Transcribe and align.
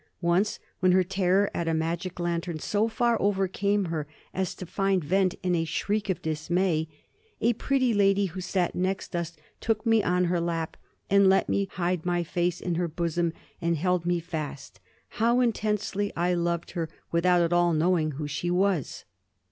Once 0.23 0.57
when 0.79 0.93
her 0.93 1.03
terror 1.03 1.51
at 1.53 1.67
a 1.67 1.75
magic 1.75 2.19
lantern 2.19 2.57
so 2.57 2.87
far 2.87 3.21
overcame 3.21 3.85
her 3.85 4.07
as 4.33 4.55
to 4.55 4.65
find 4.65 5.03
vent 5.03 5.35
in 5.43 5.53
a 5.53 5.63
shriek 5.63 6.09
of 6.09 6.23
dismay, 6.23 6.87
"a 7.39 7.53
pretty 7.53 7.93
lady, 7.93 8.25
who 8.25 8.41
sat 8.41 8.73
next 8.73 9.15
us, 9.15 9.37
took 9.59 9.85
me 9.85 10.01
on 10.01 10.23
her 10.23 10.39
lap, 10.41 10.75
and 11.07 11.29
let 11.29 11.47
me 11.47 11.67
hide 11.73 12.03
my 12.03 12.23
face 12.23 12.59
in 12.59 12.73
her 12.81 12.87
bosom, 12.87 13.31
and 13.61 13.77
held 13.77 14.03
me 14.03 14.19
fast. 14.19 14.79
How 15.09 15.39
intensely 15.39 16.11
I 16.15 16.33
loved 16.33 16.71
her, 16.71 16.89
without 17.11 17.43
at 17.43 17.53
all 17.53 17.71
knowing 17.71 18.13
who 18.13 18.25
she 18.27 18.49
was." 18.49 19.05